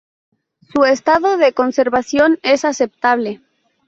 Su 0.73 0.83
estado 0.85 1.37
de 1.37 1.53
conservación 1.53 2.39
es 2.41 2.65
aceptable. 2.65 3.39